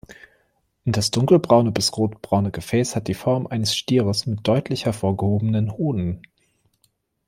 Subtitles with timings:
[0.83, 6.23] Das dunkelbraune bis rotbraune Gefäß hat die Form eines Stieres mit deutlich hervorgehobenen Hoden.